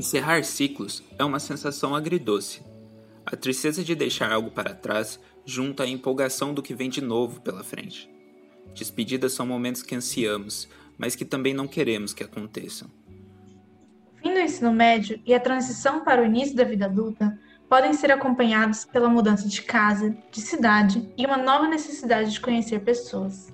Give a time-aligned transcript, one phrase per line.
[0.00, 2.62] Encerrar ciclos é uma sensação agridoce.
[3.26, 7.42] A tristeza de deixar algo para trás junta a empolgação do que vem de novo
[7.42, 8.10] pela frente.
[8.74, 10.66] Despedidas são momentos que ansiamos,
[10.96, 12.88] mas que também não queremos que aconteçam.
[14.22, 18.10] Fim do ensino médio e a transição para o início da vida adulta podem ser
[18.10, 23.52] acompanhados pela mudança de casa, de cidade e uma nova necessidade de conhecer pessoas.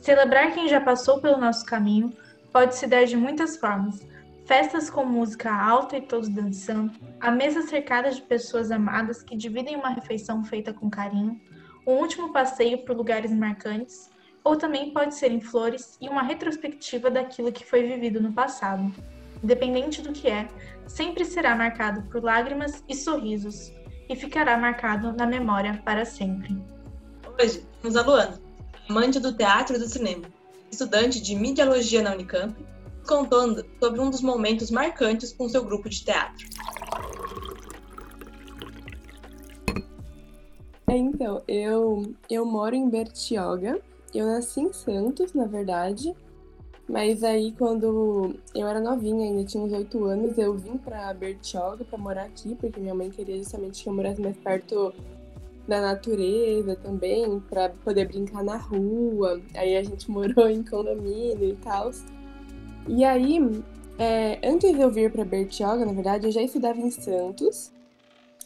[0.00, 2.16] Celebrar quem já passou pelo nosso caminho
[2.50, 4.00] pode se dar de muitas formas,
[4.44, 9.76] festas com música alta e todos dançando, a mesa cercada de pessoas amadas que dividem
[9.76, 11.40] uma refeição feita com carinho,
[11.86, 14.10] um último passeio por lugares marcantes,
[14.44, 18.92] ou também pode ser em flores e uma retrospectiva daquilo que foi vivido no passado.
[19.42, 20.48] Independente do que é,
[20.86, 23.72] sempre será marcado por lágrimas e sorrisos
[24.08, 26.56] e ficará marcado na memória para sempre.
[27.40, 28.40] Hoje temos a Luana,
[28.88, 30.24] amante do teatro e do cinema,
[30.70, 32.54] estudante de Mediologia na Unicamp
[33.06, 36.46] contando sobre um dos momentos marcantes com seu grupo de teatro.
[40.88, 43.80] É, então, eu, eu moro em Bertioga.
[44.14, 46.14] Eu nasci em Santos, na verdade.
[46.88, 51.84] Mas aí, quando eu era novinha, ainda tinha uns 8 anos, eu vim pra Bertioga
[51.84, 54.92] pra morar aqui, porque minha mãe queria justamente que eu morasse mais perto
[55.66, 59.40] da natureza também, para poder brincar na rua.
[59.54, 61.90] Aí a gente morou em condomínio e tal.
[62.88, 63.38] E aí,
[63.98, 67.70] é, antes de eu vir para Bertioga, na verdade, eu já estudava em Santos.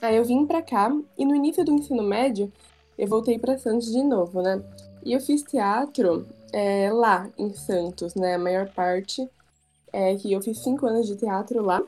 [0.00, 2.52] Aí eu vim para cá e no início do ensino médio
[2.98, 4.62] eu voltei para Santos de novo, né?
[5.04, 8.34] E eu fiz teatro é, lá em Santos, né?
[8.34, 9.28] A maior parte
[9.92, 11.82] é que eu fiz cinco anos de teatro lá.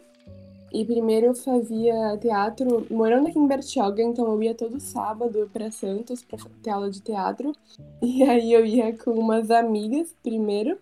[0.72, 5.70] E primeiro eu fazia teatro morando aqui em Bertioga, então eu ia todo sábado para
[5.70, 7.52] Santos para ter aula de teatro.
[8.02, 10.78] E aí eu ia com umas amigas primeiro.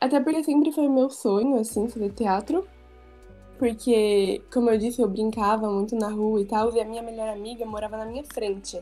[0.00, 2.66] Até porque sempre foi meu sonho, assim, fazer teatro.
[3.58, 7.28] Porque, como eu disse, eu brincava muito na rua e tal, e a minha melhor
[7.28, 8.80] amiga morava na minha frente.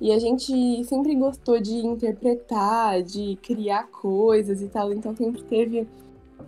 [0.00, 5.88] E a gente sempre gostou de interpretar, de criar coisas e tal, então sempre teve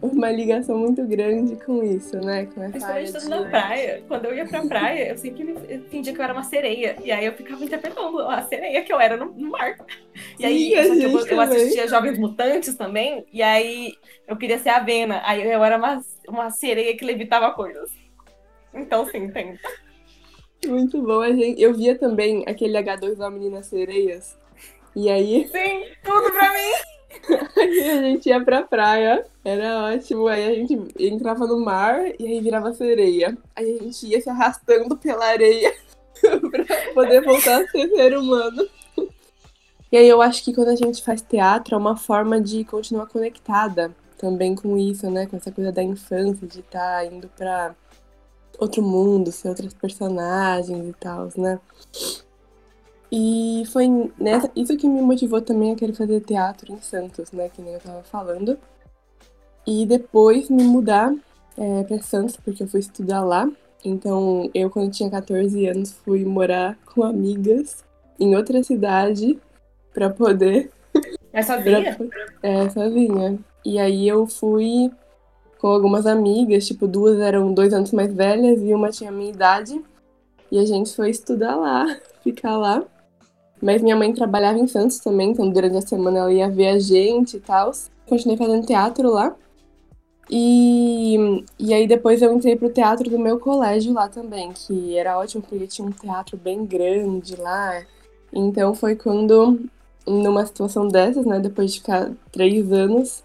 [0.02, 2.46] uma ligação muito grande com isso, né?
[2.46, 3.28] Com essa área de...
[3.28, 4.02] na praia.
[4.06, 5.54] Quando eu ia pra praia, eu sempre
[5.90, 6.96] fingia que eu era uma sereia.
[7.02, 9.76] E aí eu ficava interpretando a sereia que eu era no, no mar.
[10.38, 13.26] E aí Sim, eu, eu, assistia Jovens Mutantes também.
[13.32, 13.94] E aí
[14.26, 15.22] eu queria ser a Vena.
[15.24, 17.90] Aí eu era uma, uma sereia que levitava coisas.
[18.74, 19.58] Então, sim, tem.
[20.66, 21.20] Muito bom.
[21.20, 24.38] A gente, eu via também aquele H2 da Menina Sereias.
[24.94, 25.48] E aí.
[25.48, 26.95] Sim, tudo pra mim!
[27.56, 30.27] Aí a gente ia pra praia, era ótimo.
[30.28, 33.37] Aí a gente entrava no mar e aí virava sereia.
[33.54, 35.75] Aí a gente ia se arrastando pela areia
[36.50, 38.66] pra poder voltar a ser ser humano.
[39.91, 43.06] E aí eu acho que quando a gente faz teatro é uma forma de continuar
[43.06, 45.27] conectada também com isso, né?
[45.27, 47.75] Com essa coisa da infância, de estar tá indo pra
[48.59, 51.60] outro mundo, ser outros personagens e tal, né?
[53.10, 53.86] E foi
[54.18, 57.48] nessa, isso que me motivou também a querer fazer teatro em Santos, né?
[57.48, 58.58] Que nem eu tava falando.
[59.66, 61.14] E depois me mudar
[61.56, 63.48] é, para Santos, porque eu fui estudar lá.
[63.84, 67.84] Então, eu, quando tinha 14 anos, fui morar com amigas
[68.18, 69.38] em outra cidade
[69.92, 70.70] para poder.
[71.32, 71.94] É sozinha?
[71.94, 72.06] pra...
[72.42, 73.38] É, sozinha.
[73.64, 74.90] E aí eu fui
[75.58, 79.30] com algumas amigas, tipo, duas eram dois anos mais velhas e uma tinha a minha
[79.30, 79.80] idade.
[80.50, 81.86] E a gente foi estudar lá,
[82.22, 82.84] ficar lá.
[83.60, 86.78] Mas minha mãe trabalhava em Santos também, então durante a semana ela ia ver a
[86.78, 87.72] gente e tal.
[88.06, 89.34] Continuei fazendo teatro lá.
[90.28, 95.18] E, e aí depois eu entrei pro teatro do meu colégio lá também, que era
[95.18, 97.84] ótimo porque tinha um teatro bem grande lá.
[98.32, 99.60] Então foi quando,
[100.06, 103.22] numa situação dessas, né, depois de ficar três anos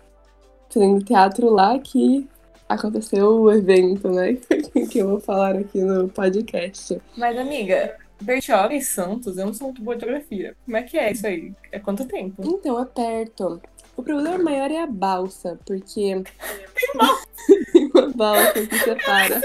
[0.69, 2.27] fazendo teatro lá, que
[2.69, 4.37] aconteceu o evento, né,
[4.89, 7.01] que eu vou falar aqui no podcast.
[7.17, 10.55] Mas amiga, Bertioga e Santos, eu não sou muito boa de geografia.
[10.65, 11.53] Como é que é isso aí?
[11.71, 12.41] É quanto tempo?
[12.45, 13.61] Então, é perto.
[13.95, 16.23] O problema maior é a balsa, porque.
[16.23, 17.27] Tem balsa!
[17.73, 19.41] Tem uma balsa que separa.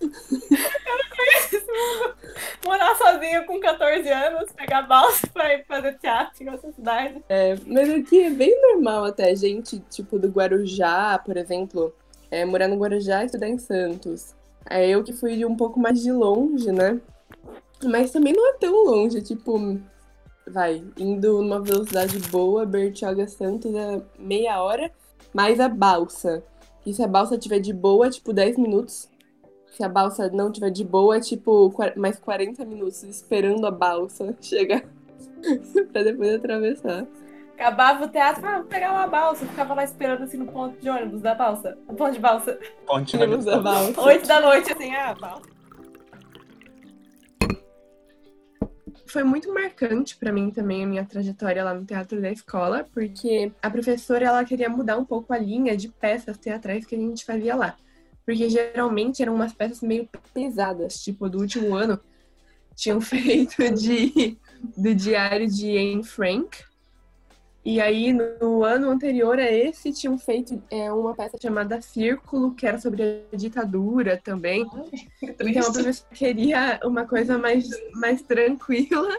[0.00, 2.14] Eu não conheço esse mundo.
[2.64, 7.22] Morar sozinha com 14 anos, pegar balsa pra ir fazer teatro em outra cidade.
[7.28, 9.34] É, mas aqui é bem normal até.
[9.34, 11.94] Gente, tipo, do Guarujá, por exemplo,
[12.30, 14.34] é, morar no Guarujá e estudar em Santos.
[14.68, 17.00] É eu que fui de um pouco mais de longe, né?
[17.84, 19.78] Mas também não é tão longe, tipo,
[20.46, 24.92] vai, indo numa velocidade boa, Bertioga Santos é meia hora,
[25.32, 26.42] mais a balsa.
[26.84, 29.08] E se a balsa tiver de boa, tipo 10 minutos.
[29.72, 34.84] Se a balsa não tiver de boa, tipo mais 40 minutos esperando a balsa chegar
[35.92, 37.06] pra depois atravessar.
[37.60, 39.44] Acabava o teatro, ah, vou pegar uma balsa.
[39.44, 41.76] Eu ficava lá esperando assim no ponto de ônibus da balsa.
[41.86, 42.58] No ponto de balsa.
[42.86, 44.00] Ponte Ônibus da balsa.
[44.00, 45.42] Oito da noite, assim, ah, balsa.
[49.06, 53.52] Foi muito marcante pra mim também a minha trajetória lá no teatro da escola, porque
[53.60, 57.26] a professora ela queria mudar um pouco a linha de peças teatrais que a gente
[57.26, 57.76] fazia lá.
[58.24, 62.00] Porque geralmente eram umas peças meio pesadas, tipo do último ano
[62.74, 64.38] tinham feito de
[64.74, 66.69] do diário de Anne Frank.
[67.62, 72.66] E aí, no ano anterior a esse, tinham feito é, uma peça chamada Círculo, que
[72.66, 74.66] era sobre a ditadura também.
[75.22, 79.14] Então, a professora queria uma coisa mais, mais tranquila,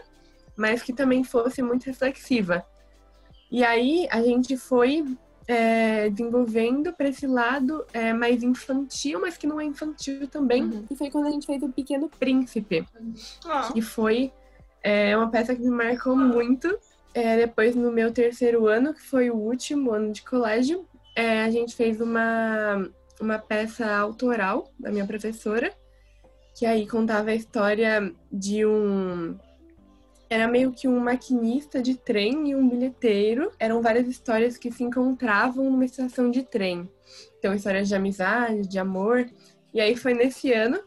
[0.56, 2.66] mas que também fosse muito reflexiva.
[3.48, 5.04] E aí, a gente foi
[5.46, 10.64] é, desenvolvendo para esse lado é, mais infantil, mas que não é infantil também.
[10.64, 10.84] Uhum.
[10.90, 12.84] E foi quando a gente fez O Pequeno Príncipe,
[13.44, 14.32] Ah, que foi
[14.82, 16.76] é, uma peça que me marcou muito.
[17.14, 21.50] É, depois, no meu terceiro ano, que foi o último ano de colégio, é, a
[21.50, 22.88] gente fez uma,
[23.20, 25.72] uma peça autoral da minha professora,
[26.56, 29.36] que aí contava a história de um.
[30.28, 33.52] Era meio que um maquinista de trem e um bilheteiro.
[33.58, 36.90] Eram várias histórias que se encontravam numa estação de trem.
[37.38, 39.28] Então, histórias de amizade, de amor.
[39.74, 40.80] E aí foi nesse ano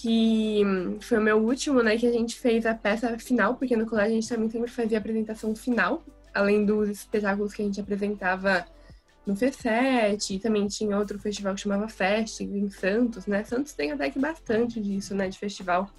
[0.00, 0.62] que
[1.02, 4.12] foi o meu último, né, que a gente fez a peça final, porque no colégio
[4.12, 6.02] a gente também sempre fazia a apresentação final,
[6.32, 8.64] além dos espetáculos que a gente apresentava
[9.26, 13.44] no F7, e também tinha outro festival que chamava Fest, em Santos, né?
[13.44, 15.90] Santos tem até que bastante disso, né, de festival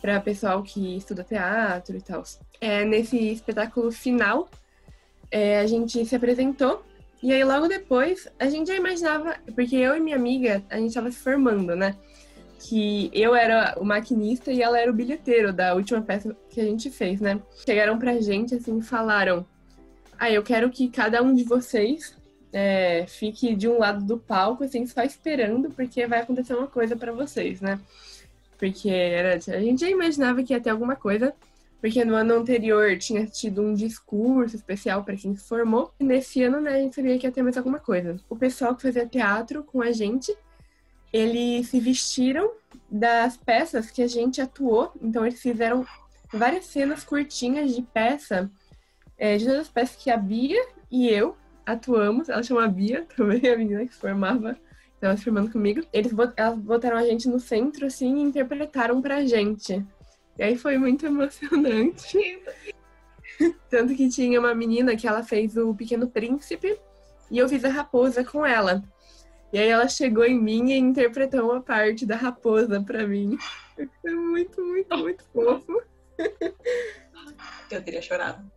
[0.00, 2.24] para pessoal que estuda teatro e tal.
[2.58, 4.48] É, nesse espetáculo final,
[5.30, 6.82] é, a gente se apresentou
[7.22, 10.88] e aí logo depois a gente já imaginava, porque eu e minha amiga, a gente
[10.88, 11.94] estava se formando, né?
[12.62, 16.64] Que eu era o maquinista e ela era o bilheteiro da última peça que a
[16.64, 17.40] gente fez, né?
[17.64, 19.46] Chegaram pra gente assim e falaram:
[20.18, 22.14] Ah, eu quero que cada um de vocês
[22.52, 26.96] é, fique de um lado do palco, assim, só esperando, porque vai acontecer uma coisa
[26.96, 27.80] para vocês, né?
[28.58, 31.32] Porque era, a gente já imaginava que ia ter alguma coisa,
[31.80, 36.42] porque no ano anterior tinha tido um discurso especial para quem se formou, e nesse
[36.42, 38.16] ano, né, a gente sabia que ia ter mais alguma coisa.
[38.28, 40.36] O pessoal que fazia teatro com a gente,
[41.12, 42.50] eles se vestiram
[42.90, 45.86] das peças que a gente atuou, então eles fizeram
[46.32, 48.50] várias cenas curtinhas de peça,
[49.18, 50.60] é, de todas as peças que a Bia
[50.90, 51.36] e eu
[51.66, 54.56] atuamos, ela chama Bia também, a menina que formava,
[54.94, 55.82] estava se formando comigo.
[55.92, 59.84] Eles bot- elas botaram a gente no centro, assim, e interpretaram pra gente.
[60.38, 62.18] E aí foi muito emocionante.
[63.70, 66.78] Tanto que tinha uma menina que ela fez o Pequeno Príncipe
[67.30, 68.82] e eu fiz a raposa com ela.
[69.52, 73.36] E aí ela chegou em mim e interpretou uma parte da raposa pra mim.
[74.00, 75.82] Foi muito, muito, muito fofo.
[77.70, 78.50] Eu teria chorado.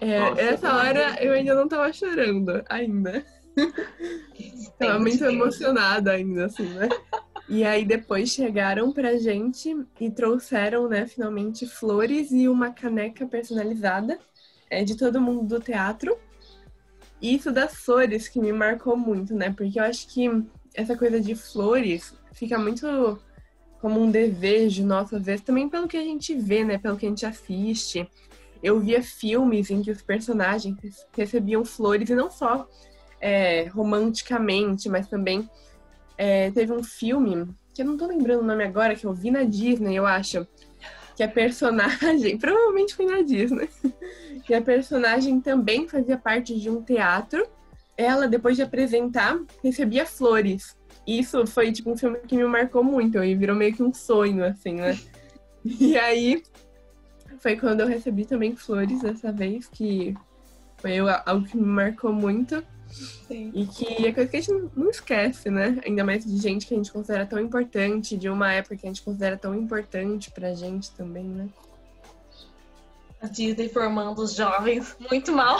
[0.00, 3.24] É, Nossa, essa hora eu ainda não tava chorando, ainda.
[4.78, 6.88] Tava muito emocionada ainda, assim, né?
[7.48, 14.18] E aí depois chegaram pra gente e trouxeram, né, finalmente flores e uma caneca personalizada
[14.68, 16.18] é, de todo mundo do teatro.
[17.20, 19.52] Isso das flores que me marcou muito, né?
[19.56, 20.28] Porque eu acho que
[20.74, 23.18] essa coisa de flores fica muito
[23.80, 26.78] como um desejo nosso, às vezes, também pelo que a gente vê, né?
[26.78, 28.08] Pelo que a gente assiste.
[28.62, 30.76] Eu via filmes em que os personagens
[31.16, 32.68] recebiam flores, e não só
[33.20, 35.48] é, romanticamente, mas também
[36.18, 39.30] é, teve um filme, que eu não tô lembrando o nome agora, que eu vi
[39.30, 40.46] na Disney, eu acho,
[41.16, 43.68] que a personagem, provavelmente foi na Disney,
[44.44, 47.44] que a personagem também fazia parte de um teatro.
[47.96, 50.76] Ela, depois de apresentar, recebia flores.
[51.06, 54.44] Isso foi, tipo, um filme que me marcou muito, e virou meio que um sonho,
[54.44, 54.98] assim, né?
[55.64, 56.42] E aí,
[57.38, 60.14] foi quando eu recebi também flores dessa vez, que
[60.76, 62.62] foi algo que me marcou muito.
[62.90, 63.50] Sim.
[63.54, 65.78] E que é coisa que a gente não- esquece, né?
[65.84, 68.88] Ainda mais de gente que a gente considera tão importante, de uma época que a
[68.88, 71.48] gente considera tão importante pra gente também, né?
[73.20, 75.58] A Disney formando os jovens muito mal.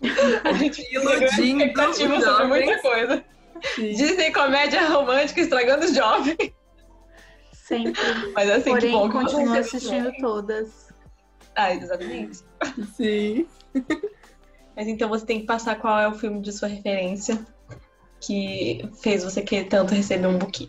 [0.44, 3.24] A gente Iludindo expectativa os sobre muita coisa.
[3.76, 6.36] Disney comédia romântica estragando os jovens.
[7.52, 8.00] Sempre.
[8.34, 10.88] Mas assim, que Porém, bom que continuo você- assistindo todas.
[11.54, 12.38] Ah, exatamente.
[12.96, 13.46] Sim.
[14.76, 17.44] Mas então você tem que passar qual é o filme de sua referência
[18.20, 20.68] que fez você querer tanto receber um buquê.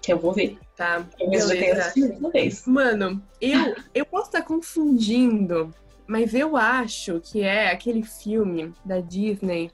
[0.00, 0.58] Que eu vou ver.
[0.76, 2.66] Tá, Talvez eu já tenha assistido uma vez.
[2.66, 5.74] Mano, eu, eu posso estar confundindo,
[6.06, 9.70] mas eu acho que é aquele filme da Disney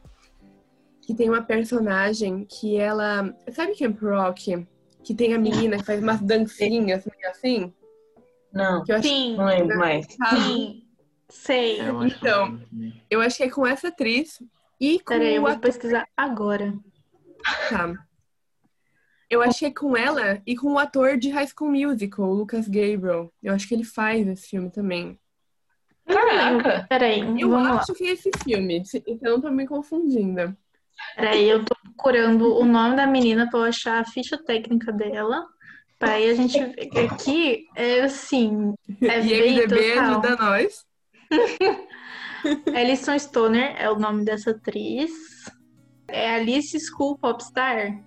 [1.03, 3.35] que tem uma personagem que ela.
[3.53, 4.67] Sabe Camp Rock?
[5.03, 7.73] Que tem a menina que faz umas dancinhas meio assim?
[8.53, 10.07] Não, Que eu acho Sim, não lembro mais.
[10.07, 10.82] que sim.
[11.33, 11.81] Sei.
[11.81, 14.41] É, eu acho Então, que- Eu acho que é com essa atriz
[14.81, 15.61] e com Peraí, eu vou ator.
[15.63, 16.73] pesquisar agora.
[17.69, 17.95] Tá.
[19.29, 22.35] Eu acho que é com ela e com o ator de High School Musical, o
[22.35, 23.33] Lucas Gabriel.
[23.43, 25.19] Eu acho que ele faz esse filme também.
[26.07, 26.87] Caraca!
[26.89, 27.81] Peraí, Eu vamos lá.
[27.81, 30.55] acho que é esse filme, então eu tô me confundindo.
[31.17, 35.47] Peraí, eu tô procurando o nome da menina pra eu achar a ficha técnica dela.
[35.99, 36.91] Pra aí a gente ver.
[37.11, 38.75] Aqui é assim.
[39.01, 40.85] É e MDB ajuda nós.
[42.75, 45.11] Alison Stoner é o nome dessa atriz.
[46.09, 48.03] É Alice School Popstar.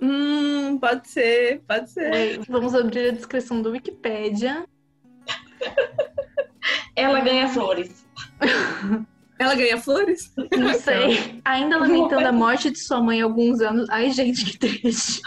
[0.00, 2.14] Hum, pode ser, pode ser.
[2.14, 4.64] É, Vamos abrir a descrição do Wikipedia.
[6.96, 8.06] Ela ganha flores.
[9.38, 10.32] Ela ganha flores?
[10.56, 11.40] Não sei.
[11.44, 13.88] Ainda lamentando a morte de sua mãe há alguns anos.
[13.90, 15.20] Ai, gente, que triste.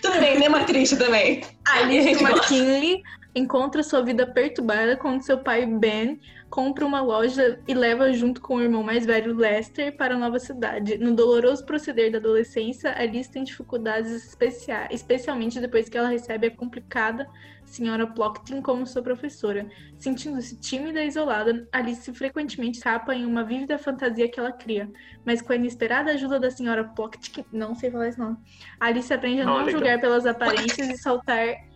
[0.00, 1.42] Tudo bem, Nema triste também.
[1.64, 3.02] Alice McKinley
[3.34, 6.20] encontra sua vida perturbada quando seu pai Ben
[6.50, 10.38] compra uma loja e leva junto com o irmão mais velho Lester para a nova
[10.38, 10.98] cidade.
[10.98, 16.50] No doloroso proceder da adolescência, Alice tem dificuldades especiais, especialmente depois que ela recebe a
[16.54, 17.26] complicada
[17.64, 19.66] senhora Plockton como sua professora.
[19.98, 24.90] Sentindo-se tímida e isolada, Alice frequentemente escapa em uma vívida fantasia que ela cria.
[25.24, 28.36] Mas com a inesperada ajuda da senhora Plockton, não sei falar esse nome,
[28.78, 29.70] Alice aprende a não legal.
[29.70, 31.71] julgar pelas aparências e saltar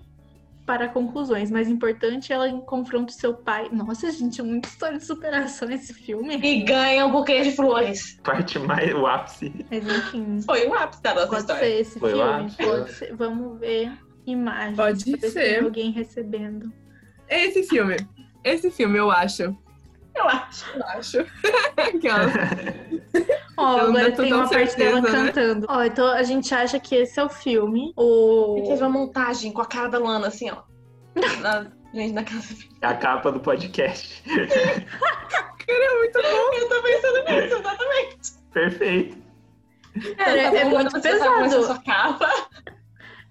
[0.66, 1.50] para conclusões.
[1.50, 3.68] Mais importante, ela confronta o seu pai.
[3.72, 6.36] Nossa, gente, é muita história de superação esse filme.
[6.36, 8.18] E ganha um buquê de flores.
[8.24, 9.54] Parte mais o ápice.
[9.70, 11.62] Mas enfim, Foi o ápice da nossa pode história.
[11.62, 12.52] ser esse Foi filme.
[12.58, 13.14] Pode ser.
[13.14, 13.92] Vamos ver
[14.26, 14.76] imagens.
[14.76, 15.64] Pode pra ver se ser.
[15.64, 16.72] alguém recebendo.
[17.28, 17.96] É esse filme.
[18.42, 19.56] Esse filme, eu acho.
[20.14, 20.76] Eu acho.
[20.76, 21.18] Eu acho.
[21.76, 22.26] Aquela.
[23.56, 25.10] Ó, Eu não agora tem uma parte dela né?
[25.10, 25.66] cantando.
[25.68, 27.92] Ó, então a gente acha que esse é o filme.
[27.96, 28.56] O...
[28.58, 30.62] Ele fez uma montagem com a cara da Luana, assim, ó.
[31.40, 32.54] Na, gente, na casa.
[32.82, 34.22] É a capa do podcast.
[35.68, 38.32] Eu tô pensando nisso, exatamente.
[38.52, 39.18] Perfeito.
[40.16, 42.30] Cara, é muito você tá com essa pesado sua capa.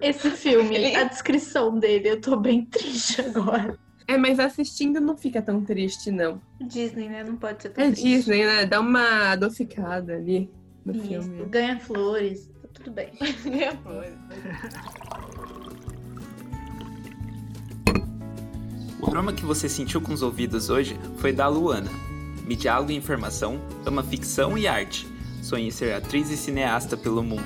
[0.02, 0.76] esse filme.
[0.76, 3.78] Ele- A descrição dele, eu tô bem triste agora.
[4.08, 6.40] É, mas assistindo não fica tão triste, não.
[6.62, 7.24] Disney, né?
[7.24, 8.04] Não pode ser tão É triste.
[8.04, 8.66] Disney, né?
[8.66, 10.50] Dá uma adocicada ali
[10.86, 11.46] no Isso, filme.
[11.46, 13.12] ganha flores, tá tudo bem.
[19.02, 21.90] O aroma que você sentiu com os ouvidos hoje foi da Luana.
[22.46, 25.08] Me diálogo e informação, ama ficção e arte.
[25.42, 27.44] Sonha em ser atriz e cineasta pelo mundo.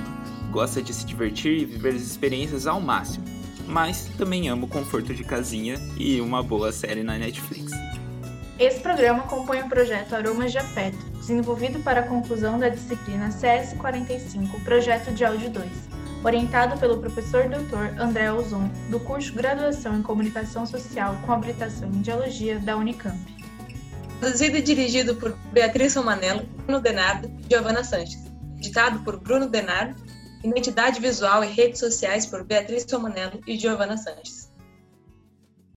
[0.50, 3.24] Gosta de se divertir e viver as experiências ao máximo.
[3.70, 7.70] Mas também ama o conforto de casinha e uma boa série na Netflix.
[8.58, 14.62] Esse programa compõe o projeto Aromas de Afeto, desenvolvido para a conclusão da disciplina CS45,
[14.64, 15.66] Projeto de Áudio 2,
[16.22, 17.98] orientado pelo professor Dr.
[17.98, 23.18] André Ozon, do curso Graduação em Comunicação Social com habilitação em Dialogia da Unicamp.
[24.18, 28.22] Produzido e dirigido por Beatriz Romanello, Bruno Denardo e Giovanna Sanches.
[28.58, 29.96] Editado por Bruno Denardo.
[30.42, 34.39] Identidade visual e redes sociais por Beatriz Romanello e Giovanna Sanches.